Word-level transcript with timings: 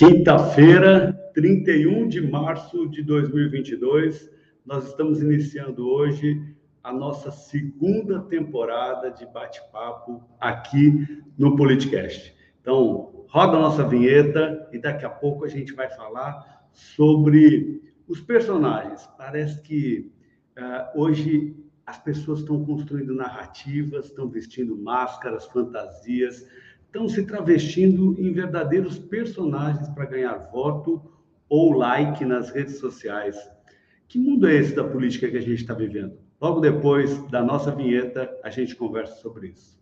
Quinta-feira, 0.00 1.12
31 1.34 2.08
de 2.08 2.22
março 2.22 2.88
de 2.88 3.02
2022, 3.02 4.30
nós 4.64 4.86
estamos 4.86 5.20
iniciando 5.20 5.86
hoje 5.86 6.42
a 6.82 6.90
nossa 6.90 7.30
segunda 7.30 8.18
temporada 8.22 9.10
de 9.10 9.26
bate-papo 9.26 10.24
aqui 10.40 11.06
no 11.36 11.54
Politicast. 11.54 12.34
Então, 12.62 13.26
roda 13.28 13.58
a 13.58 13.60
nossa 13.60 13.86
vinheta 13.86 14.70
e 14.72 14.78
daqui 14.78 15.04
a 15.04 15.10
pouco 15.10 15.44
a 15.44 15.48
gente 15.48 15.74
vai 15.74 15.90
falar 15.90 16.66
sobre 16.72 17.82
os 18.08 18.22
personagens. 18.22 19.06
Parece 19.18 19.60
que 19.60 20.10
uh, 20.56 20.98
hoje 20.98 21.54
as 21.84 21.98
pessoas 21.98 22.38
estão 22.38 22.64
construindo 22.64 23.14
narrativas, 23.14 24.06
estão 24.06 24.30
vestindo 24.30 24.78
máscaras, 24.78 25.44
fantasias, 25.44 26.46
estão 26.90 27.08
se 27.08 27.24
travestindo 27.24 28.16
em 28.18 28.32
verdadeiros 28.32 28.98
personagens 28.98 29.88
para 29.90 30.06
ganhar 30.06 30.50
voto 30.50 31.00
ou 31.48 31.72
like 31.72 32.24
nas 32.24 32.50
redes 32.50 32.78
sociais. 32.80 33.36
Que 34.08 34.18
mundo 34.18 34.48
é 34.48 34.56
esse 34.56 34.74
da 34.74 34.82
política 34.82 35.30
que 35.30 35.36
a 35.36 35.40
gente 35.40 35.60
está 35.60 35.72
vivendo? 35.72 36.18
Logo 36.40 36.58
depois 36.58 37.22
da 37.28 37.44
nossa 37.44 37.70
vinheta, 37.70 38.28
a 38.42 38.50
gente 38.50 38.74
conversa 38.74 39.14
sobre 39.20 39.50
isso. 39.50 39.79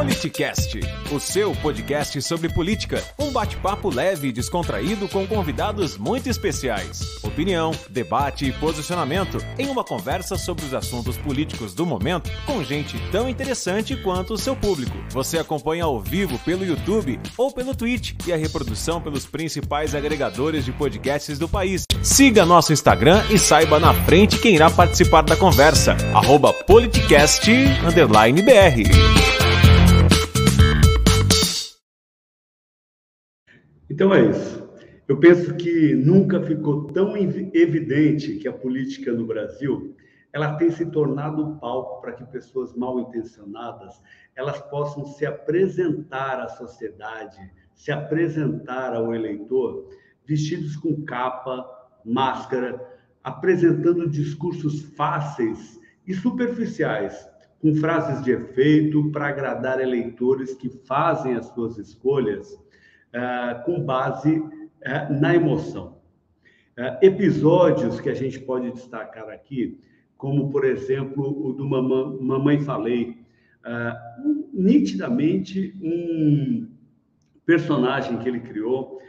Politicast, 0.00 0.80
o 1.12 1.20
seu 1.20 1.52
podcast 1.56 2.22
sobre 2.22 2.48
política. 2.48 3.04
Um 3.18 3.30
bate-papo 3.30 3.94
leve 3.94 4.28
e 4.28 4.32
descontraído 4.32 5.06
com 5.06 5.26
convidados 5.26 5.98
muito 5.98 6.26
especiais. 6.26 7.22
Opinião, 7.22 7.70
debate 7.90 8.46
e 8.46 8.52
posicionamento 8.52 9.36
em 9.58 9.66
uma 9.66 9.84
conversa 9.84 10.38
sobre 10.38 10.64
os 10.64 10.72
assuntos 10.72 11.18
políticos 11.18 11.74
do 11.74 11.84
momento 11.84 12.30
com 12.46 12.64
gente 12.64 12.98
tão 13.12 13.28
interessante 13.28 13.94
quanto 13.94 14.32
o 14.32 14.38
seu 14.38 14.56
público. 14.56 14.96
Você 15.10 15.38
acompanha 15.38 15.84
ao 15.84 16.00
vivo 16.00 16.38
pelo 16.38 16.64
YouTube 16.64 17.20
ou 17.36 17.52
pelo 17.52 17.74
Twitch 17.74 18.14
e 18.26 18.32
a 18.32 18.38
reprodução 18.38 19.02
pelos 19.02 19.26
principais 19.26 19.94
agregadores 19.94 20.64
de 20.64 20.72
podcasts 20.72 21.38
do 21.38 21.46
país. 21.46 21.84
Siga 22.02 22.46
nosso 22.46 22.72
Instagram 22.72 23.22
e 23.28 23.38
saiba 23.38 23.78
na 23.78 23.92
frente 23.92 24.38
quem 24.38 24.54
irá 24.54 24.70
participar 24.70 25.20
da 25.20 25.36
conversa. 25.36 25.94
Arroba 26.14 26.54
politicast_br. 26.54 29.39
Então 33.90 34.14
é 34.14 34.30
isso. 34.30 34.70
Eu 35.08 35.18
penso 35.18 35.56
que 35.56 35.92
nunca 35.96 36.40
ficou 36.40 36.86
tão 36.86 37.16
evidente 37.16 38.36
que 38.36 38.46
a 38.46 38.52
política 38.52 39.12
no 39.12 39.26
Brasil 39.26 39.96
ela 40.32 40.54
tem 40.54 40.70
se 40.70 40.86
tornado 40.86 41.58
palco 41.60 42.00
para 42.00 42.12
que 42.12 42.24
pessoas 42.26 42.72
mal 42.76 43.00
intencionadas 43.00 44.00
elas 44.36 44.60
possam 44.70 45.04
se 45.04 45.26
apresentar 45.26 46.38
à 46.38 46.48
sociedade, 46.48 47.50
se 47.74 47.90
apresentar 47.90 48.94
ao 48.94 49.12
eleitor 49.12 49.88
vestidos 50.24 50.76
com 50.76 51.02
capa, 51.02 51.68
máscara, 52.04 52.80
apresentando 53.24 54.08
discursos 54.08 54.82
fáceis 54.94 55.80
e 56.06 56.14
superficiais, 56.14 57.28
com 57.60 57.74
frases 57.74 58.22
de 58.22 58.30
efeito 58.30 59.10
para 59.10 59.26
agradar 59.26 59.80
eleitores 59.80 60.54
que 60.54 60.68
fazem 60.68 61.34
as 61.34 61.46
suas 61.46 61.76
escolhas 61.76 62.56
uh, 63.14 63.64
com 63.64 63.80
base 63.80 64.38
uh, 64.38 65.20
na 65.20 65.34
emoção. 65.34 65.98
Uh, 66.78 67.04
episódios 67.04 68.00
que 68.00 68.08
a 68.08 68.14
gente 68.14 68.38
pode 68.40 68.70
destacar 68.72 69.28
aqui, 69.28 69.78
como, 70.16 70.50
por 70.50 70.64
exemplo, 70.64 71.46
o 71.46 71.52
do 71.52 71.66
Mamãe 71.66 72.60
Falei, 72.60 73.18
nitidamente 74.52 75.74
um 75.82 76.68
personagem 77.46 78.18
que 78.18 78.28
ele 78.28 78.40
criou, 78.40 79.00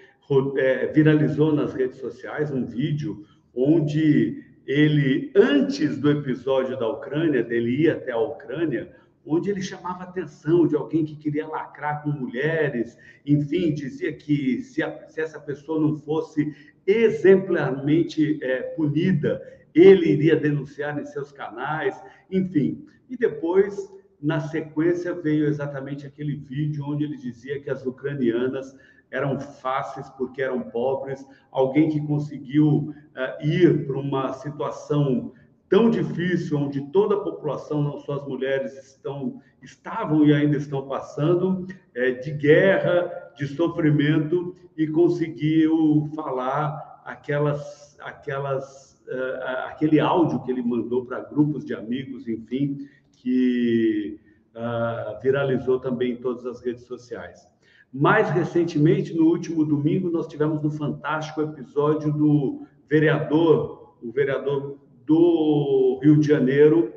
viralizou 0.94 1.54
nas 1.54 1.74
redes 1.74 2.00
sociais 2.00 2.50
um 2.50 2.66
vídeo 2.66 3.26
onde 3.54 4.42
ele, 4.66 5.32
antes 5.36 5.98
do 5.98 6.10
episódio 6.10 6.80
da 6.80 6.88
Ucrânia, 6.88 7.44
dele 7.44 7.84
ir 7.84 7.90
até 7.90 8.14
a 8.14 8.18
Ucrânia, 8.18 8.90
onde 9.26 9.50
ele 9.50 9.62
chamava 9.62 10.04
atenção 10.04 10.68
de 10.68 10.76
alguém 10.76 11.06
que 11.06 11.16
queria 11.16 11.48
lacrar 11.48 12.04
com 12.04 12.10
mulheres, 12.10 12.98
enfim, 13.26 13.74
dizia 13.74 14.14
que 14.14 14.62
se, 14.62 14.82
a, 14.82 15.08
se 15.08 15.22
essa 15.22 15.40
pessoa 15.40 15.80
não 15.80 15.98
fosse 15.98 16.56
exemplarmente 16.86 18.40
é, 18.44 18.62
punida, 18.76 19.42
ele 19.74 20.12
iria 20.12 20.36
denunciar 20.36 21.00
em 21.00 21.06
seus 21.06 21.32
canais, 21.32 22.02
enfim. 22.30 22.86
E 23.10 23.16
depois, 23.16 23.92
na 24.22 24.40
sequência, 24.40 25.14
veio 25.14 25.46
exatamente 25.46 26.06
aquele 26.06 26.36
vídeo 26.36 26.86
onde 26.86 27.04
ele 27.04 27.18
dizia 27.18 27.60
que 27.60 27.70
as 27.70 27.86
ucranianas 27.86 28.76
eram 29.12 29.40
fáceis 29.40 30.10
porque 30.12 30.42
eram 30.42 30.62
pobres, 30.62 31.26
alguém 31.52 31.90
que 31.90 32.06
conseguiu 32.08 32.94
uh, 32.96 33.46
ir 33.46 33.86
para 33.86 33.98
uma 33.98 34.34
situação 34.34 35.34
tão 35.72 35.90
difícil, 35.90 36.58
onde 36.58 36.82
toda 36.92 37.16
a 37.16 37.20
população, 37.22 37.82
não 37.82 37.98
só 37.98 38.16
as 38.16 38.28
mulheres, 38.28 38.74
estão, 38.74 39.40
estavam 39.64 40.26
e 40.26 40.34
ainda 40.34 40.58
estão 40.58 40.86
passando, 40.86 41.66
é, 41.96 42.12
de 42.12 42.30
guerra, 42.32 43.32
de 43.38 43.48
sofrimento, 43.48 44.54
e 44.78 44.86
conseguiu 44.86 46.12
falar 46.14 47.02
aquelas, 47.06 47.98
aquelas, 48.02 49.02
uh, 49.08 49.68
aquele 49.68 50.02
áudio 50.02 50.44
que 50.44 50.52
ele 50.52 50.62
mandou 50.62 51.06
para 51.06 51.22
grupos 51.22 51.64
de 51.64 51.74
amigos, 51.74 52.28
enfim, 52.28 52.90
que 53.14 54.20
uh, 54.54 55.22
viralizou 55.22 55.80
também 55.80 56.12
em 56.12 56.18
todas 56.18 56.46
as 56.46 56.62
redes 56.62 56.84
sociais. 56.84 57.48
Mais 57.94 58.30
recentemente, 58.30 59.14
no 59.14 59.28
último 59.28 59.64
domingo, 59.64 60.10
nós 60.10 60.28
tivemos 60.28 60.62
no 60.62 60.70
fantástico 60.70 61.42
episódio 61.42 62.12
do 62.12 62.68
vereador, 62.90 63.96
o 64.04 64.12
vereador 64.12 64.82
do 65.06 66.00
Rio 66.02 66.20
de 66.20 66.28
Janeiro, 66.28 66.94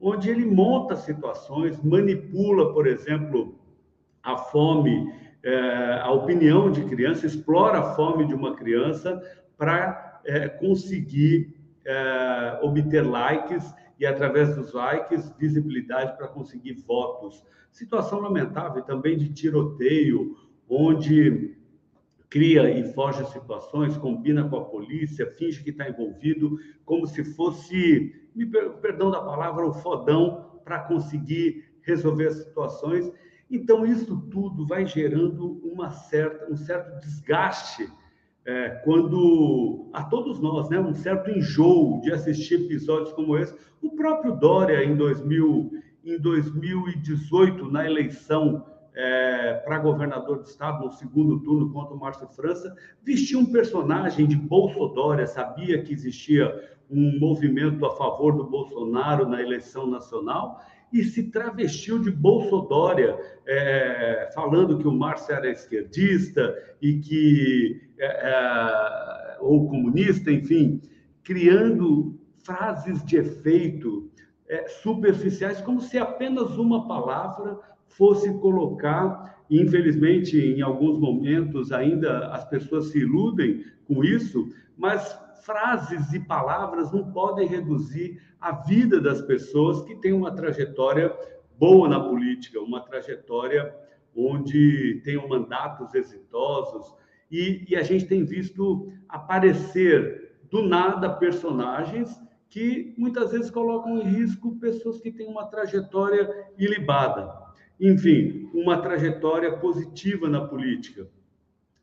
onde 0.00 0.30
ele 0.30 0.44
monta 0.44 0.96
situações, 0.96 1.82
manipula, 1.82 2.72
por 2.72 2.86
exemplo, 2.86 3.58
a 4.22 4.36
fome, 4.36 5.12
é, 5.42 6.00
a 6.02 6.10
opinião 6.10 6.70
de 6.70 6.84
criança, 6.84 7.26
explora 7.26 7.78
a 7.78 7.94
fome 7.94 8.26
de 8.26 8.34
uma 8.34 8.54
criança 8.54 9.22
para 9.56 10.20
é, 10.24 10.48
conseguir 10.48 11.54
é, 11.84 12.58
obter 12.62 13.02
likes 13.02 13.74
e, 13.98 14.04
através 14.04 14.54
dos 14.54 14.72
likes, 14.72 15.32
visibilidade 15.38 16.16
para 16.16 16.28
conseguir 16.28 16.74
votos. 16.86 17.42
Situação 17.70 18.20
lamentável 18.20 18.82
também 18.82 19.16
de 19.16 19.32
tiroteio, 19.32 20.36
onde 20.68 21.55
cria 22.28 22.68
e 22.70 22.92
foge 22.92 23.24
situações, 23.26 23.96
combina 23.96 24.48
com 24.48 24.56
a 24.56 24.64
polícia, 24.64 25.30
finge 25.32 25.62
que 25.62 25.70
está 25.70 25.88
envolvido, 25.88 26.58
como 26.84 27.06
se 27.06 27.24
fosse, 27.24 28.14
me 28.34 28.46
perdão 28.46 29.10
da 29.10 29.20
palavra, 29.20 29.66
o 29.66 29.72
fodão 29.72 30.60
para 30.64 30.80
conseguir 30.80 31.64
resolver 31.82 32.26
as 32.28 32.36
situações. 32.36 33.10
Então, 33.50 33.86
isso 33.86 34.20
tudo 34.30 34.66
vai 34.66 34.84
gerando 34.86 35.60
uma 35.62 35.90
certa, 35.90 36.50
um 36.50 36.56
certo 36.56 37.00
desgaste 37.00 37.88
é, 38.44 38.70
quando 38.84 39.90
a 39.92 40.04
todos 40.04 40.40
nós, 40.40 40.68
né, 40.68 40.78
um 40.78 40.94
certo 40.94 41.30
enjoo 41.30 42.00
de 42.00 42.12
assistir 42.12 42.64
episódios 42.64 43.12
como 43.12 43.36
esse. 43.36 43.54
O 43.82 43.90
próprio 43.90 44.36
Dória, 44.36 44.84
em, 44.84 44.96
2000, 44.96 45.70
em 46.04 46.18
2018, 46.18 47.70
na 47.70 47.84
eleição 47.84 48.64
é, 48.96 49.54
para 49.64 49.78
governador 49.78 50.38
do 50.38 50.48
estado 50.48 50.84
no 50.84 50.90
segundo 50.90 51.38
turno 51.40 51.70
contra 51.70 51.94
o 51.94 52.00
Márcio 52.00 52.26
França, 52.28 52.74
vestia 53.02 53.38
um 53.38 53.44
personagem 53.44 54.26
de 54.26 54.36
Bolsodória, 54.36 55.26
sabia 55.26 55.82
que 55.82 55.92
existia 55.92 56.76
um 56.90 57.18
movimento 57.18 57.84
a 57.84 57.94
favor 57.94 58.34
do 58.34 58.44
Bolsonaro 58.44 59.28
na 59.28 59.42
eleição 59.42 59.86
nacional 59.86 60.60
e 60.92 61.04
se 61.04 61.24
travestiu 61.24 61.98
de 61.98 62.10
Bolsodória, 62.10 63.18
é, 63.46 64.30
falando 64.34 64.78
que 64.78 64.88
o 64.88 64.92
Márcio 64.92 65.34
era 65.34 65.50
esquerdista 65.50 66.56
e 66.80 66.98
que 67.00 67.82
é, 67.98 68.06
é 68.06 69.36
ou 69.40 69.68
comunista, 69.68 70.32
enfim, 70.32 70.80
criando 71.22 72.18
frases 72.38 73.04
de 73.04 73.16
efeito 73.16 74.10
é, 74.48 74.68
superficiais, 74.68 75.60
como 75.60 75.80
se 75.80 75.98
apenas 75.98 76.56
uma 76.56 76.86
palavra 76.86 77.58
fosse 77.86 78.32
colocar, 78.38 79.44
infelizmente, 79.50 80.38
em 80.38 80.60
alguns 80.60 80.98
momentos 80.98 81.72
ainda 81.72 82.28
as 82.28 82.44
pessoas 82.44 82.88
se 82.88 82.98
iludem 82.98 83.64
com 83.86 84.04
isso, 84.04 84.48
mas 84.76 85.18
frases 85.42 86.12
e 86.12 86.20
palavras 86.20 86.92
não 86.92 87.10
podem 87.12 87.46
reduzir 87.46 88.20
a 88.40 88.52
vida 88.52 89.00
das 89.00 89.22
pessoas 89.22 89.82
que 89.82 89.94
têm 89.96 90.12
uma 90.12 90.34
trajetória 90.34 91.14
boa 91.58 91.88
na 91.88 92.00
política, 92.00 92.60
uma 92.60 92.80
trajetória 92.80 93.74
onde 94.14 95.00
tenham 95.04 95.28
mandatos 95.28 95.94
exitosos. 95.94 96.92
E, 97.30 97.64
e 97.68 97.76
a 97.76 97.82
gente 97.82 98.06
tem 98.06 98.24
visto 98.24 98.92
aparecer 99.08 100.36
do 100.50 100.62
nada 100.62 101.10
personagens 101.10 102.20
que 102.48 102.94
muitas 102.96 103.32
vezes 103.32 103.50
colocam 103.50 103.98
em 103.98 104.02
risco 104.02 104.58
pessoas 104.58 105.00
que 105.00 105.10
têm 105.10 105.28
uma 105.28 105.46
trajetória 105.46 106.28
ilibada. 106.56 107.45
Enfim, 107.80 108.48
uma 108.54 108.80
trajetória 108.80 109.56
positiva 109.58 110.28
na 110.28 110.46
política. 110.46 111.08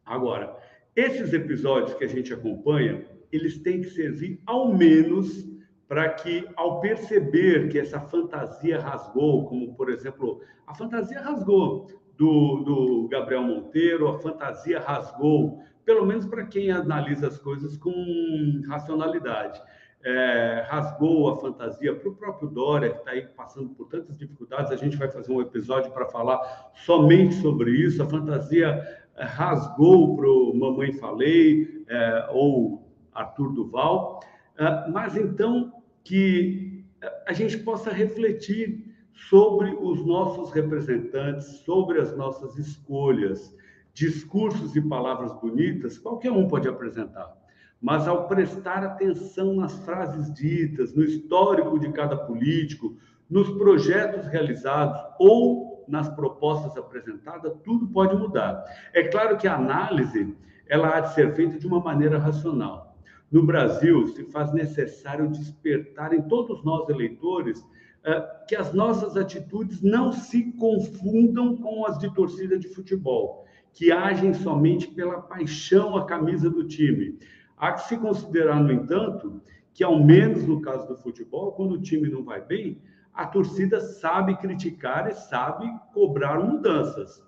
Agora, 0.06 0.58
esses 0.96 1.34
episódios 1.34 1.96
que 1.96 2.04
a 2.04 2.08
gente 2.08 2.34
acompanha, 2.34 3.06
eles 3.32 3.58
têm 3.60 3.82
que 3.82 3.90
servir 3.90 4.42
ao 4.46 4.74
menos 4.74 5.48
para 5.88 6.10
que, 6.10 6.48
ao 6.56 6.82
perceber 6.82 7.70
que 7.70 7.78
essa 7.78 8.00
fantasia 8.00 8.80
rasgou, 8.80 9.46
como 9.46 9.76
por 9.76 9.90
exemplo, 9.90 10.42
a 10.66 10.74
fantasia 10.74 11.22
rasgou 11.22 11.88
do, 12.18 12.64
do 12.64 13.08
Gabriel 13.10 13.44
Monteiro, 13.44 14.08
a 14.08 14.20
fantasia 14.20 14.80
rasgou, 14.80 15.62
pelo 15.86 16.06
menos 16.06 16.26
para 16.26 16.46
quem 16.46 16.72
analisa 16.72 17.28
as 17.28 17.38
coisas 17.38 17.78
com 17.78 18.62
racionalidade. 18.68 19.62
É, 20.06 20.66
rasgou 20.68 21.30
a 21.30 21.38
fantasia 21.38 21.96
para 21.96 22.10
o 22.10 22.16
próprio 22.16 22.50
Dória, 22.50 22.90
que 22.90 22.98
está 22.98 23.12
aí 23.12 23.26
passando 23.26 23.70
por 23.70 23.88
tantas 23.88 24.18
dificuldades. 24.18 24.72
A 24.72 24.76
gente 24.76 24.98
vai 24.98 25.10
fazer 25.10 25.32
um 25.32 25.42
episódio 25.42 25.92
para 25.92 26.06
falar 26.08 26.72
somente 26.74 27.36
sobre 27.36 27.72
isso. 27.72 28.04
A 28.04 28.06
fantasia 28.06 28.84
é, 29.16 29.24
rasgou 29.24 30.16
para 30.16 30.28
o 30.28 30.54
Mamãe 30.54 30.92
Falei, 30.94 31.86
é, 31.88 32.28
ou 32.32 32.86
Arthur 33.14 33.54
Duval. 33.54 34.20
É, 34.58 34.90
mas 34.90 35.16
então 35.16 35.72
que 36.04 36.84
a 37.26 37.34
gente 37.34 37.58
possa 37.58 37.92
refletir 37.92 38.94
sobre 39.30 39.70
os 39.80 40.06
nossos 40.06 40.52
representantes, 40.52 41.46
sobre 41.60 42.00
as 42.00 42.16
nossas 42.18 42.58
escolhas, 42.58 43.56
discursos 43.94 44.76
e 44.76 44.82
palavras 44.82 45.32
bonitas, 45.40 45.98
qualquer 45.98 46.32
um 46.32 46.48
pode 46.48 46.68
apresentar. 46.68 47.43
Mas 47.84 48.08
ao 48.08 48.30
prestar 48.30 48.82
atenção 48.82 49.54
nas 49.56 49.78
frases 49.80 50.34
ditas, 50.34 50.96
no 50.96 51.04
histórico 51.04 51.78
de 51.78 51.92
cada 51.92 52.16
político, 52.16 52.96
nos 53.30 53.50
projetos 53.58 54.26
realizados 54.28 54.98
ou 55.20 55.84
nas 55.86 56.08
propostas 56.08 56.78
apresentadas, 56.78 57.54
tudo 57.62 57.86
pode 57.90 58.16
mudar. 58.16 58.64
É 58.94 59.04
claro 59.04 59.38
que 59.38 59.50
a 59.50 59.56
análise 59.56 60.34
ela 60.70 60.96
há 60.96 61.02
de 61.02 61.14
ser 61.14 61.36
feita 61.36 61.60
de 61.60 61.68
uma 61.68 61.82
maneira 61.82 62.18
racional. 62.18 62.98
No 63.30 63.46
Brasil, 63.46 64.08
se 64.08 64.24
faz 64.32 64.54
necessário 64.54 65.28
despertar 65.28 66.14
em 66.14 66.22
todos 66.22 66.64
nós 66.64 66.88
eleitores 66.88 67.62
é, 68.06 68.22
que 68.48 68.56
as 68.56 68.72
nossas 68.74 69.18
atitudes 69.18 69.82
não 69.82 70.14
se 70.14 70.54
confundam 70.54 71.58
com 71.58 71.86
as 71.86 71.98
de 72.00 72.10
torcida 72.14 72.58
de 72.58 72.70
futebol, 72.70 73.44
que 73.74 73.92
agem 73.92 74.34
somente 74.34 74.88
pela 74.88 75.22
paixão 75.22 75.98
à 75.98 76.06
camisa 76.06 76.50
do 76.50 76.66
time. 76.66 77.20
Há 77.58 77.74
que 77.74 77.88
se 77.88 77.98
considerar, 77.98 78.62
no 78.62 78.72
entanto, 78.72 79.42
que, 79.74 79.84
ao 79.84 80.04
menos 80.04 80.46
no 80.46 80.62
caso 80.62 80.88
do 80.88 80.98
futebol, 80.98 81.52
quando 81.54 81.74
o 81.74 81.82
time 81.82 82.10
não 82.10 82.24
vai 82.24 82.42
bem, 82.42 82.82
a 83.14 83.26
torcida 83.26 83.80
sabe 83.80 84.36
criticar 84.38 85.10
e 85.10 85.14
sabe 85.14 85.66
cobrar 85.94 86.40
mudanças. 86.40 87.24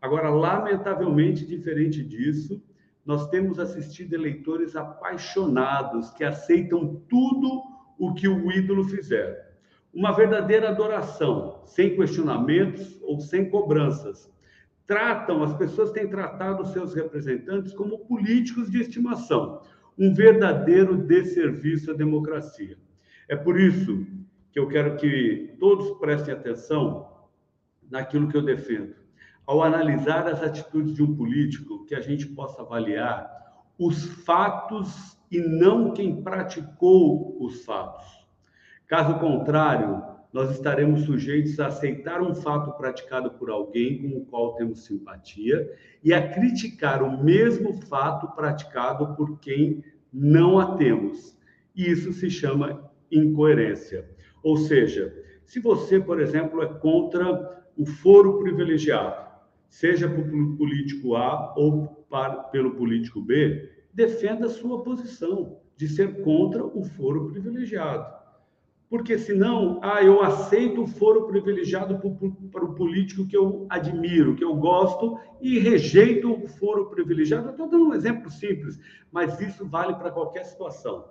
Agora, 0.00 0.30
lamentavelmente, 0.30 1.46
diferente 1.46 2.02
disso, 2.02 2.62
nós 3.04 3.28
temos 3.28 3.58
assistido 3.58 4.14
eleitores 4.14 4.76
apaixonados 4.76 6.10
que 6.10 6.24
aceitam 6.24 7.02
tudo 7.08 7.62
o 7.98 8.14
que 8.14 8.28
o 8.28 8.50
ídolo 8.50 8.84
fizer 8.84 9.44
uma 9.94 10.10
verdadeira 10.10 10.70
adoração, 10.70 11.62
sem 11.64 11.94
questionamentos 11.94 13.00
ou 13.02 13.20
sem 13.20 13.48
cobranças. 13.48 14.28
Tratam, 14.86 15.42
as 15.42 15.54
pessoas 15.56 15.90
têm 15.92 16.08
tratado 16.08 16.66
seus 16.66 16.94
representantes 16.94 17.72
como 17.72 18.06
políticos 18.06 18.70
de 18.70 18.80
estimação, 18.80 19.62
um 19.98 20.12
verdadeiro 20.12 20.96
desserviço 20.96 21.90
à 21.90 21.94
democracia. 21.94 22.76
É 23.28 23.34
por 23.34 23.58
isso 23.58 24.06
que 24.52 24.58
eu 24.58 24.68
quero 24.68 24.96
que 24.96 25.56
todos 25.58 25.98
prestem 25.98 26.34
atenção 26.34 27.08
naquilo 27.90 28.28
que 28.28 28.36
eu 28.36 28.42
defendo. 28.42 28.94
Ao 29.46 29.62
analisar 29.62 30.26
as 30.26 30.42
atitudes 30.42 30.94
de 30.94 31.02
um 31.02 31.16
político, 31.16 31.84
que 31.86 31.94
a 31.94 32.00
gente 32.00 32.26
possa 32.26 32.62
avaliar 32.62 33.30
os 33.78 34.04
fatos 34.24 35.18
e 35.30 35.40
não 35.40 35.92
quem 35.92 36.22
praticou 36.22 37.36
os 37.42 37.64
fatos. 37.64 38.04
Caso 38.86 39.18
contrário, 39.18 40.13
nós 40.34 40.50
estaremos 40.50 41.02
sujeitos 41.02 41.60
a 41.60 41.68
aceitar 41.68 42.20
um 42.20 42.34
fato 42.34 42.72
praticado 42.72 43.30
por 43.30 43.48
alguém 43.48 44.02
com 44.02 44.18
o 44.18 44.24
qual 44.26 44.56
temos 44.56 44.84
simpatia 44.84 45.72
e 46.02 46.12
a 46.12 46.28
criticar 46.34 47.04
o 47.04 47.22
mesmo 47.22 47.72
fato 47.86 48.26
praticado 48.34 49.14
por 49.14 49.38
quem 49.38 49.84
não 50.12 50.58
a 50.58 50.74
temos. 50.74 51.38
E 51.72 51.88
isso 51.88 52.12
se 52.12 52.28
chama 52.28 52.90
incoerência. 53.12 54.10
Ou 54.42 54.56
seja, 54.56 55.14
se 55.44 55.60
você, 55.60 56.00
por 56.00 56.20
exemplo, 56.20 56.64
é 56.64 56.66
contra 56.66 57.64
o 57.78 57.86
foro 57.86 58.40
privilegiado, 58.40 59.24
seja 59.68 60.08
pelo 60.08 60.56
político 60.56 61.14
A 61.14 61.54
ou 61.56 62.04
para, 62.10 62.42
pelo 62.42 62.72
político 62.74 63.20
B, 63.20 63.70
defenda 63.92 64.46
a 64.46 64.50
sua 64.50 64.82
posição 64.82 65.60
de 65.76 65.86
ser 65.86 66.22
contra 66.22 66.64
o 66.64 66.82
foro 66.82 67.30
privilegiado. 67.30 68.23
Porque 68.94 69.18
senão, 69.18 69.80
ah, 69.82 70.04
eu 70.04 70.22
aceito 70.22 70.84
o 70.84 70.86
foro 70.86 71.26
privilegiado 71.26 72.00
para 72.52 72.64
o 72.64 72.76
político 72.76 73.26
que 73.26 73.36
eu 73.36 73.66
admiro, 73.68 74.36
que 74.36 74.44
eu 74.44 74.54
gosto, 74.54 75.18
e 75.42 75.58
rejeito 75.58 76.32
o 76.32 76.46
foro 76.46 76.86
privilegiado. 76.86 77.50
Estou 77.50 77.68
dando 77.68 77.88
um 77.88 77.92
exemplo 77.92 78.30
simples, 78.30 78.78
mas 79.10 79.40
isso 79.40 79.66
vale 79.66 79.94
para 79.94 80.12
qualquer 80.12 80.44
situação. 80.44 81.06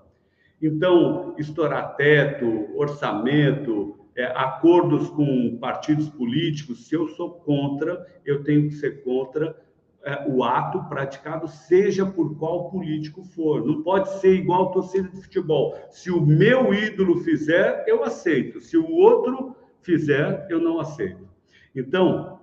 Então, 0.62 1.35
estourar 1.38 1.97
teto, 1.97 2.69
orçamento, 2.74 4.00
é, 4.15 4.27
acordos 4.27 5.09
com 5.09 5.57
partidos 5.57 6.07
políticos, 6.07 6.88
se 6.88 6.95
eu 6.95 7.09
sou 7.09 7.31
contra, 7.31 8.07
eu 8.25 8.45
tenho 8.45 8.69
que 8.69 8.75
ser 8.75 9.03
contra 9.03 9.62
é, 10.06 10.30
o 10.30 10.44
ato 10.44 10.84
praticado, 10.90 11.48
seja 11.48 12.06
por 12.06 12.38
qual 12.38 12.70
político 12.70 13.24
for. 13.24 13.66
Não 13.66 13.82
pode 13.82 14.10
ser 14.20 14.34
igual 14.36 14.72
torcida 14.72 15.08
de 15.08 15.22
futebol. 15.22 15.78
Se 15.90 16.12
o 16.12 16.20
meu 16.20 16.74
ídolo 16.74 17.20
fizer, 17.20 17.86
eu 17.88 18.04
aceito. 18.04 18.60
Se 18.60 18.78
o 18.78 18.86
outro 18.92 19.56
fizer, 19.82 20.46
eu 20.50 20.60
não 20.60 20.80
aceito. 20.80 21.28
Então, 21.74 22.42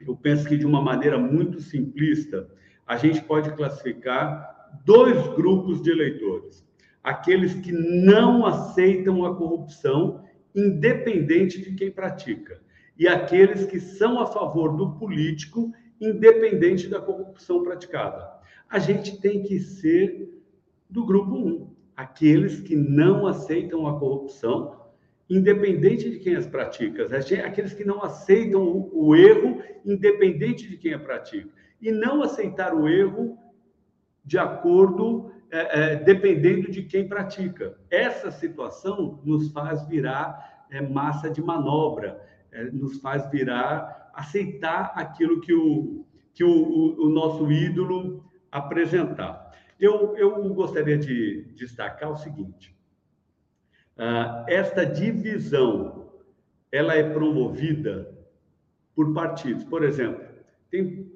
eu 0.00 0.16
penso 0.16 0.46
que 0.46 0.56
de 0.56 0.64
uma 0.64 0.80
maneira 0.80 1.18
muito 1.18 1.60
simplista, 1.60 2.48
a 2.86 2.96
gente 2.96 3.20
pode 3.22 3.50
classificar 3.52 4.70
dois 4.84 5.26
grupos 5.34 5.82
de 5.82 5.90
eleitores: 5.90 6.64
aqueles 7.02 7.54
que 7.54 7.72
não 7.72 8.46
aceitam 8.46 9.24
a 9.24 9.34
corrupção, 9.34 10.22
independente 10.54 11.60
de 11.60 11.74
quem 11.74 11.90
pratica, 11.90 12.60
e 12.98 13.08
aqueles 13.08 13.66
que 13.66 13.80
são 13.80 14.20
a 14.20 14.26
favor 14.26 14.76
do 14.76 14.92
político 14.92 15.72
independente 16.02 16.88
da 16.88 17.00
corrupção 17.00 17.62
praticada. 17.62 18.28
A 18.68 18.78
gente 18.80 19.20
tem 19.20 19.42
que 19.42 19.60
ser 19.60 20.28
do 20.90 21.06
grupo 21.06 21.36
1, 21.36 21.70
aqueles 21.96 22.60
que 22.60 22.74
não 22.74 23.26
aceitam 23.26 23.86
a 23.86 23.98
corrupção, 23.98 24.80
independente 25.30 26.10
de 26.10 26.18
quem 26.18 26.34
as 26.34 26.46
pratica, 26.46 27.06
aqueles 27.44 27.72
que 27.72 27.84
não 27.84 28.02
aceitam 28.02 28.90
o, 28.92 29.14
erro, 29.14 29.62
independente 29.84 30.68
de 30.68 30.76
quem 30.76 30.92
a 30.92 30.98
pratica, 30.98 31.48
e 31.80 31.92
não 31.92 32.22
aceitar 32.22 32.74
o 32.74 32.88
erro 32.88 33.38
de 34.24 34.38
acordo, 34.38 35.32
é, 35.50 35.92
é, 35.92 35.96
dependendo 35.96 36.70
de 36.70 36.82
quem 36.82 37.08
pratica. 37.08 37.78
Essa 37.90 38.30
situação 38.30 39.20
nos 39.24 39.52
faz 39.52 39.86
virar 39.86 40.66
é, 40.70 40.80
massa 40.80 41.30
de 41.30 41.40
manobra, 41.40 42.20
é, 42.50 42.64
nos 42.64 43.00
faz 43.00 43.30
virar 43.30 44.01
aceitar 44.14 44.92
aquilo 44.94 45.40
que 45.40 45.52
o, 45.52 46.04
que 46.34 46.44
o, 46.44 46.96
o 46.98 47.08
nosso 47.08 47.50
ídolo 47.50 48.24
apresentar. 48.50 49.52
Eu, 49.78 50.16
eu 50.16 50.52
gostaria 50.54 50.98
de 50.98 51.52
destacar 51.54 52.10
o 52.10 52.16
seguinte: 52.16 52.76
uh, 53.96 54.44
esta 54.46 54.84
divisão 54.84 56.10
ela 56.70 56.94
é 56.94 57.10
promovida 57.10 58.10
por 58.94 59.12
partidos. 59.12 59.64
Por 59.64 59.84
exemplo, 59.84 60.24
tem 60.70 61.10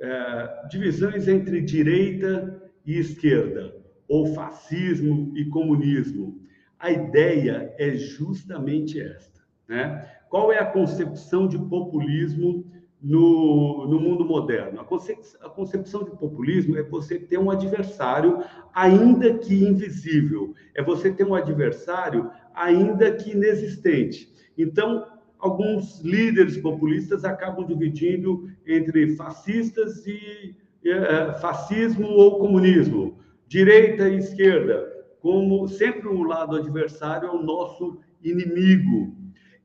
uh, 0.00 0.68
divisões 0.68 1.26
entre 1.26 1.60
direita 1.60 2.62
e 2.84 2.98
esquerda, 2.98 3.74
ou 4.08 4.32
fascismo 4.34 5.32
e 5.36 5.44
comunismo. 5.46 6.40
A 6.78 6.90
ideia 6.90 7.74
é 7.78 7.92
justamente 7.96 9.00
esta, 9.00 9.40
né? 9.66 10.15
Qual 10.28 10.52
é 10.52 10.58
a 10.58 10.66
concepção 10.66 11.46
de 11.46 11.58
populismo 11.58 12.64
no, 13.00 13.86
no 13.88 14.00
mundo 14.00 14.24
moderno? 14.24 14.80
A 14.80 14.84
concepção, 14.84 15.40
a 15.46 15.48
concepção 15.48 16.04
de 16.04 16.10
populismo 16.10 16.76
é 16.76 16.82
você 16.82 17.18
ter 17.18 17.38
um 17.38 17.50
adversário, 17.50 18.42
ainda 18.74 19.34
que 19.38 19.54
invisível, 19.54 20.54
é 20.74 20.82
você 20.82 21.12
ter 21.12 21.24
um 21.24 21.34
adversário, 21.34 22.30
ainda 22.54 23.12
que 23.12 23.32
inexistente. 23.32 24.32
Então, 24.58 25.06
alguns 25.38 26.00
líderes 26.00 26.56
populistas 26.56 27.24
acabam 27.24 27.66
dividindo 27.66 28.48
entre 28.66 29.14
fascistas 29.16 30.06
e 30.06 30.56
é, 30.84 31.34
fascismo 31.40 32.08
ou 32.08 32.38
comunismo. 32.38 33.18
direita 33.48 34.08
e 34.08 34.18
esquerda, 34.18 34.92
como 35.20 35.68
sempre 35.68 36.08
o 36.08 36.22
lado 36.24 36.56
adversário 36.56 37.28
é 37.28 37.30
o 37.30 37.42
nosso 37.42 37.98
inimigo. 38.20 39.14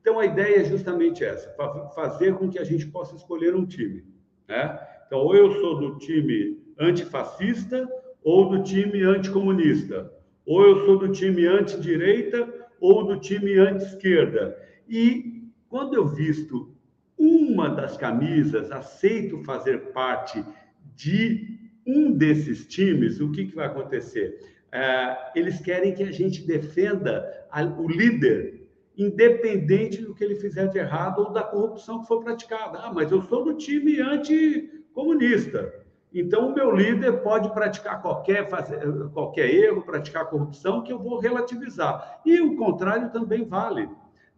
Então 0.02 0.18
a 0.18 0.26
ideia 0.26 0.60
é 0.60 0.64
justamente 0.64 1.24
essa, 1.24 1.54
fazer 1.94 2.34
com 2.34 2.50
que 2.50 2.58
a 2.58 2.64
gente 2.64 2.86
possa 2.88 3.14
escolher 3.14 3.54
um 3.54 3.64
time. 3.64 4.04
Né? 4.48 4.78
Então, 5.06 5.20
ou 5.20 5.36
eu 5.36 5.52
sou 5.60 5.78
do 5.78 5.98
time 5.98 6.58
antifascista 6.78 7.88
ou 8.24 8.50
do 8.50 8.64
time 8.64 9.02
anticomunista, 9.02 10.12
ou 10.44 10.66
eu 10.66 10.84
sou 10.84 10.98
do 10.98 11.08
time 11.08 11.46
antidireita 11.46 12.52
ou 12.80 13.04
do 13.04 13.20
time 13.20 13.56
anti-esquerda. 13.58 14.58
E 14.88 15.48
quando 15.68 15.94
eu 15.94 16.04
visto 16.04 16.74
uma 17.16 17.68
das 17.68 17.96
camisas, 17.96 18.72
aceito 18.72 19.44
fazer 19.44 19.92
parte 19.92 20.44
de 20.96 21.60
um 21.86 22.12
desses 22.12 22.66
times, 22.66 23.20
o 23.20 23.30
que, 23.30 23.46
que 23.46 23.54
vai 23.54 23.66
acontecer? 23.66 24.40
É, 24.72 25.30
eles 25.36 25.60
querem 25.60 25.94
que 25.94 26.02
a 26.02 26.10
gente 26.10 26.44
defenda 26.44 27.46
a, 27.50 27.62
o 27.62 27.88
líder, 27.88 28.61
independente 28.96 30.02
do 30.02 30.14
que 30.14 30.22
ele 30.22 30.36
fizer 30.36 30.68
de 30.68 30.78
errado 30.78 31.20
ou 31.20 31.32
da 31.32 31.42
corrupção 31.42 32.00
que 32.00 32.08
for 32.08 32.22
praticada. 32.22 32.78
Ah, 32.78 32.92
mas 32.92 33.10
eu 33.10 33.22
sou 33.22 33.44
do 33.44 33.54
time 33.54 34.00
anticomunista. 34.00 35.82
Então, 36.14 36.48
o 36.48 36.54
meu 36.54 36.70
líder 36.70 37.22
pode 37.22 37.52
praticar 37.54 38.02
qualquer, 38.02 38.48
fazer, 38.48 38.78
qualquer 39.14 39.48
erro, 39.48 39.82
praticar 39.82 40.28
corrupção, 40.28 40.82
que 40.82 40.92
eu 40.92 40.98
vou 40.98 41.18
relativizar. 41.18 42.20
E 42.24 42.38
o 42.40 42.54
contrário 42.56 43.10
também 43.10 43.44
vale. 43.44 43.88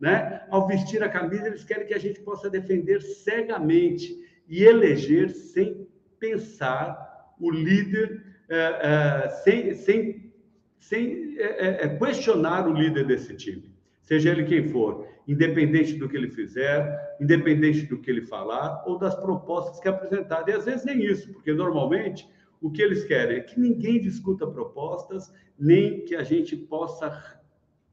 Né? 0.00 0.42
Ao 0.50 0.66
vestir 0.66 1.02
a 1.02 1.08
camisa, 1.08 1.48
eles 1.48 1.64
querem 1.64 1.86
que 1.86 1.94
a 1.94 1.98
gente 1.98 2.20
possa 2.20 2.48
defender 2.48 3.00
cegamente 3.02 4.16
e 4.48 4.62
eleger 4.62 5.30
sem 5.30 5.88
pensar 6.18 7.34
o 7.40 7.50
líder, 7.50 8.22
é, 8.48 9.24
é, 9.24 9.28
sem, 9.28 9.74
sem, 9.74 10.32
sem 10.78 11.34
é, 11.38 11.86
é 11.86 11.88
questionar 11.88 12.68
o 12.68 12.72
líder 12.72 13.06
desse 13.06 13.34
time, 13.34 13.73
seja 14.04 14.30
ele 14.30 14.44
quem 14.44 14.68
for 14.68 15.06
independente 15.26 15.94
do 15.94 16.08
que 16.08 16.16
ele 16.16 16.28
fizer, 16.28 17.16
independente 17.20 17.86
do 17.86 17.98
que 17.98 18.10
ele 18.10 18.22
falar 18.22 18.82
ou 18.86 18.98
das 18.98 19.14
propostas 19.14 19.80
que 19.80 19.88
apresentar. 19.88 20.46
E 20.48 20.52
às 20.52 20.64
vezes 20.64 20.84
nem 20.84 21.02
isso, 21.02 21.32
porque 21.32 21.52
normalmente 21.52 22.28
o 22.60 22.70
que 22.70 22.82
eles 22.82 23.04
querem 23.04 23.38
é 23.38 23.40
que 23.40 23.58
ninguém 23.58 24.00
discuta 24.00 24.46
propostas, 24.46 25.32
nem 25.58 26.04
que 26.04 26.14
a 26.14 26.22
gente 26.22 26.56
possa 26.56 27.40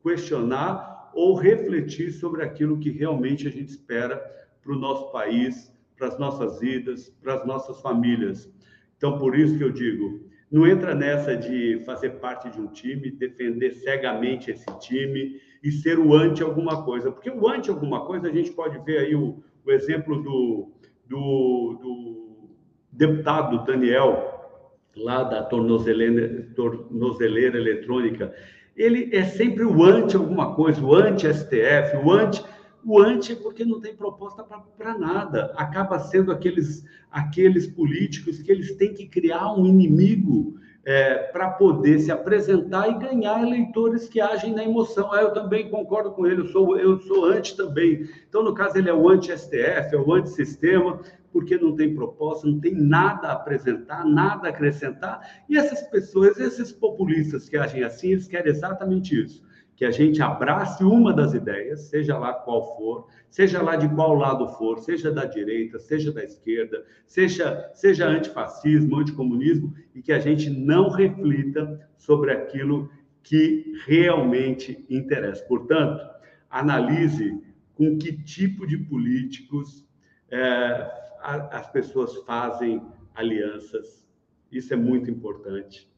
questionar 0.04 1.12
ou 1.14 1.36
refletir 1.36 2.12
sobre 2.12 2.44
aquilo 2.44 2.80
que 2.80 2.90
realmente 2.90 3.48
a 3.48 3.52
gente 3.52 3.70
espera 3.70 4.18
para 4.62 4.74
o 4.74 4.80
nosso 4.80 5.12
país, 5.12 5.74
para 5.98 6.08
as 6.08 6.18
nossas 6.18 6.60
vidas, 6.60 7.10
para 7.22 7.36
as 7.36 7.46
nossas 7.46 7.82
famílias. 7.82 8.50
Então, 8.98 9.18
por 9.18 9.38
isso 9.38 9.58
que 9.58 9.64
eu 9.64 9.72
digo, 9.72 10.31
não 10.52 10.68
entra 10.68 10.94
nessa 10.94 11.36
de 11.36 11.82
fazer 11.86 12.10
parte 12.20 12.50
de 12.50 12.60
um 12.60 12.68
time, 12.68 13.10
defender 13.10 13.72
cegamente 13.76 14.52
esse 14.52 14.66
time 14.80 15.40
e 15.64 15.72
ser 15.72 15.98
o 15.98 16.14
anti 16.14 16.44
alguma 16.44 16.84
coisa. 16.84 17.10
Porque 17.10 17.30
o 17.30 17.48
anti 17.48 17.70
alguma 17.70 18.06
coisa, 18.06 18.28
a 18.28 18.32
gente 18.32 18.52
pode 18.52 18.78
ver 18.80 18.98
aí 18.98 19.16
o, 19.16 19.42
o 19.66 19.72
exemplo 19.72 20.22
do, 20.22 20.74
do, 21.08 21.78
do, 21.82 22.50
deputado 22.92 23.64
Daniel, 23.64 24.52
lá 24.98 25.24
da 25.24 25.42
tornozeleira, 25.44 26.46
tornozeleira 26.54 27.58
eletrônica. 27.58 28.34
Ele 28.76 29.10
é 29.16 29.24
sempre 29.24 29.64
o 29.64 29.84
anti 29.84 30.18
alguma 30.18 30.54
coisa, 30.54 30.84
o 30.84 30.94
anti-STF, 30.94 31.96
o 32.04 32.12
anti 32.12 32.44
o 32.84 33.00
anti 33.00 33.34
é 33.34 33.36
porque 33.36 33.64
não 33.64 33.80
tem 33.80 33.96
proposta 33.96 34.44
para 34.78 34.98
nada. 34.98 35.54
Acaba 35.56 36.00
sendo 36.00 36.32
aqueles, 36.32 36.84
aqueles 37.12 37.68
políticos 37.68 38.42
que 38.42 38.52
eles 38.52 38.76
têm 38.76 38.94
que 38.94 39.08
criar 39.08 39.54
um 39.54 39.66
inimigo 39.66 40.60
é, 40.84 41.16
para 41.16 41.50
poder 41.52 42.00
se 42.00 42.12
apresentar 42.12 42.90
e 42.90 42.98
ganhar 42.98 43.42
eleitores 43.44 44.10
que 44.10 44.20
agem 44.20 44.54
na 44.54 44.64
emoção. 44.64 45.14
Ah, 45.14 45.22
eu 45.22 45.32
também 45.32 45.70
concordo 45.70 46.12
com 46.12 46.26
ele, 46.26 46.42
eu 46.42 46.48
sou, 46.48 46.78
eu 46.78 47.00
sou 47.02 47.26
anti 47.26 47.56
também. 47.56 48.10
Então, 48.28 48.44
no 48.44 48.54
caso, 48.54 48.78
ele 48.78 48.90
é 48.90 48.94
o 48.94 49.08
anti-STF, 49.08 49.94
é 49.94 49.98
o 49.98 50.14
anti-sistema, 50.14 51.00
porque 51.32 51.58
não 51.58 51.76
tem 51.76 51.94
proposta, 51.94 52.48
não 52.48 52.60
tem 52.60 52.74
nada 52.74 53.28
a 53.28 53.34
apresentar, 53.34 54.04
nada 54.06 54.48
a 54.48 54.50
acrescentar. 54.50 55.44
E 55.48 55.56
essas 55.56 55.84
pessoas, 55.84 56.40
esses 56.40 56.72
populistas 56.72 57.48
que 57.48 57.58
agem 57.58 57.84
assim, 57.84 58.14
eles 58.14 58.28
querem 58.28 58.52
exatamente 58.52 59.24
isso 59.24 59.51
que 59.76 59.86
a 59.86 59.92
gente 59.92 60.22
abrace 60.22 60.84
uma 60.84 61.14
das 61.14 61.34
ideias, 61.34 61.90
seja 61.90 62.18
lá 62.18 62.34
qual 62.34 62.76
for, 62.78 63.08
seja 63.30 63.62
lá 63.62 63.76
de 63.76 63.90
qual 63.90 64.14
lado 64.14 64.48
for, 64.50 64.80
seja 64.80 65.12
da 65.12 65.26
direita, 65.26 65.80
seja 65.80 66.12
da 66.12 66.24
esquerda, 66.24 66.86
seja, 67.08 67.72
seja 67.74 68.08
antifascismo, 68.08 68.98
anticomunismo, 68.98 69.74
e 69.96 70.02
que 70.02 70.12
a 70.12 70.20
gente 70.20 70.50
não 70.50 70.90
reflita 70.90 71.90
sobre 71.98 72.32
aquilo 72.32 72.90
que 73.24 73.74
realmente 73.86 74.86
interessa. 74.90 75.44
Portanto, 75.46 76.04
analise 76.50 77.42
com 77.76 77.98
que 77.98 78.12
tipo 78.24 78.68
de 78.68 78.78
políticos 78.78 79.88
é, 80.30 80.92
as 81.22 81.68
pessoas 81.72 82.16
fazem 82.26 82.82
alianças. 83.16 84.08
Isso 84.52 84.74
é 84.74 84.78
muito 84.78 85.10
importante. 85.10 85.90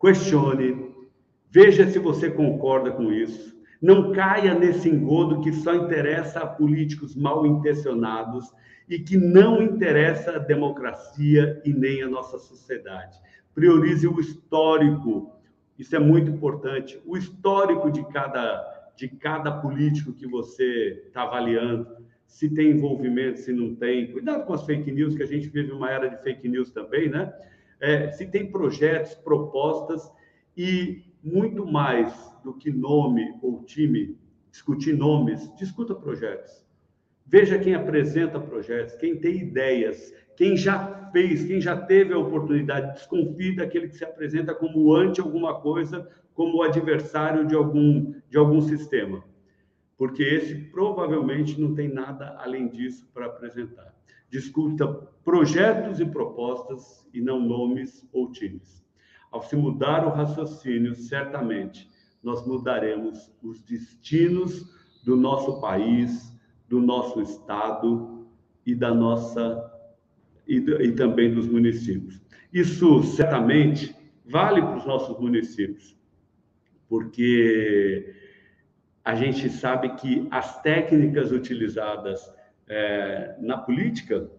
Questione, 0.00 0.94
Veja 1.50 1.86
se 1.86 1.98
você 1.98 2.30
concorda 2.30 2.90
com 2.90 3.12
isso. 3.12 3.56
Não 3.80 4.12
caia 4.12 4.54
nesse 4.54 4.88
engodo 4.88 5.40
que 5.40 5.52
só 5.52 5.74
interessa 5.74 6.40
a 6.40 6.46
políticos 6.46 7.14
mal 7.14 7.46
intencionados 7.46 8.52
e 8.88 8.98
que 8.98 9.16
não 9.16 9.62
interessa 9.62 10.36
a 10.36 10.38
democracia 10.38 11.60
e 11.64 11.72
nem 11.72 12.02
a 12.02 12.08
nossa 12.08 12.38
sociedade. 12.38 13.18
Priorize 13.54 14.06
o 14.06 14.18
histórico, 14.18 15.32
isso 15.78 15.94
é 15.94 15.98
muito 15.98 16.30
importante, 16.30 17.00
o 17.06 17.16
histórico 17.16 17.90
de 17.90 18.04
cada, 18.08 18.92
de 18.96 19.08
cada 19.08 19.52
político 19.52 20.12
que 20.12 20.26
você 20.26 21.04
está 21.06 21.22
avaliando, 21.22 21.86
se 22.26 22.48
tem 22.48 22.70
envolvimento, 22.70 23.38
se 23.38 23.52
não 23.52 23.74
tem. 23.74 24.12
Cuidado 24.12 24.44
com 24.44 24.52
as 24.52 24.64
fake 24.64 24.90
news, 24.90 25.16
que 25.16 25.22
a 25.22 25.26
gente 25.26 25.48
vive 25.48 25.72
uma 25.72 25.90
era 25.90 26.08
de 26.08 26.22
fake 26.22 26.48
news 26.48 26.70
também, 26.70 27.08
né? 27.08 27.32
É, 27.80 28.10
se 28.10 28.26
tem 28.26 28.50
projetos, 28.50 29.14
propostas 29.14 30.12
e 30.56 31.07
muito 31.22 31.66
mais 31.66 32.12
do 32.42 32.54
que 32.54 32.70
nome 32.70 33.36
ou 33.42 33.62
time, 33.64 34.16
discutir 34.50 34.96
nomes, 34.96 35.52
discuta 35.56 35.94
projetos. 35.94 36.64
Veja 37.26 37.58
quem 37.58 37.74
apresenta 37.74 38.40
projetos, 38.40 38.94
quem 38.94 39.16
tem 39.20 39.36
ideias, 39.36 40.14
quem 40.36 40.56
já 40.56 41.10
fez, 41.12 41.44
quem 41.44 41.60
já 41.60 41.76
teve 41.76 42.14
a 42.14 42.18
oportunidade. 42.18 42.94
Desconfie 42.94 43.54
daquele 43.54 43.88
que 43.88 43.96
se 43.96 44.04
apresenta 44.04 44.54
como 44.54 44.94
anti 44.94 45.20
alguma 45.20 45.60
coisa, 45.60 46.08
como 46.32 46.62
adversário 46.62 47.46
de 47.46 47.54
algum, 47.54 48.14
de 48.30 48.38
algum 48.38 48.60
sistema. 48.60 49.22
Porque 49.96 50.22
esse 50.22 50.54
provavelmente 50.54 51.60
não 51.60 51.74
tem 51.74 51.88
nada 51.88 52.36
além 52.38 52.68
disso 52.68 53.06
para 53.12 53.26
apresentar. 53.26 53.94
Discuta 54.30 54.86
projetos 55.24 56.00
e 56.00 56.06
propostas 56.06 57.06
e 57.12 57.20
não 57.20 57.40
nomes 57.40 58.08
ou 58.12 58.30
times. 58.30 58.86
Ao 59.30 59.42
se 59.42 59.56
mudar 59.56 60.06
o 60.06 60.10
raciocínio, 60.10 60.94
certamente 60.94 61.88
nós 62.22 62.46
mudaremos 62.46 63.30
os 63.42 63.60
destinos 63.62 64.64
do 65.04 65.16
nosso 65.16 65.60
país, 65.60 66.34
do 66.68 66.80
nosso 66.80 67.20
estado 67.20 68.26
e 68.66 68.74
da 68.74 68.92
nossa 68.92 69.72
e, 70.46 70.56
e 70.56 70.92
também 70.92 71.32
dos 71.32 71.46
municípios. 71.46 72.20
Isso 72.52 73.02
certamente 73.02 73.94
vale 74.24 74.60
para 74.62 74.78
os 74.78 74.86
nossos 74.86 75.18
municípios, 75.18 75.96
porque 76.88 78.14
a 79.04 79.14
gente 79.14 79.48
sabe 79.48 79.94
que 79.96 80.26
as 80.30 80.60
técnicas 80.62 81.32
utilizadas 81.32 82.20
é, 82.66 83.36
na 83.40 83.58
política 83.58 84.30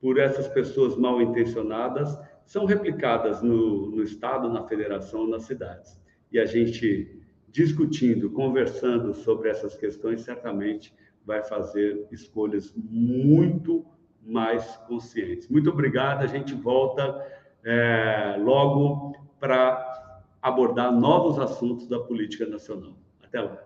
por 0.00 0.18
essas 0.18 0.48
pessoas 0.48 0.96
mal 0.96 1.20
intencionadas 1.20 2.18
são 2.46 2.64
replicadas 2.64 3.42
no, 3.42 3.90
no 3.90 4.02
Estado, 4.02 4.48
na 4.48 4.62
federação, 4.62 5.26
nas 5.26 5.42
cidades. 5.42 6.00
E 6.32 6.38
a 6.38 6.46
gente 6.46 7.20
discutindo, 7.48 8.30
conversando 8.30 9.12
sobre 9.12 9.48
essas 9.48 9.76
questões, 9.76 10.22
certamente 10.22 10.94
vai 11.24 11.42
fazer 11.42 12.06
escolhas 12.12 12.72
muito 12.76 13.84
mais 14.22 14.76
conscientes. 14.88 15.48
Muito 15.48 15.70
obrigado. 15.70 16.22
A 16.22 16.26
gente 16.26 16.54
volta 16.54 17.26
é, 17.64 18.36
logo 18.38 19.16
para 19.40 20.22
abordar 20.40 20.92
novos 20.92 21.38
assuntos 21.38 21.88
da 21.88 21.98
política 21.98 22.46
nacional. 22.46 22.96
Até 23.22 23.40
lá. 23.40 23.65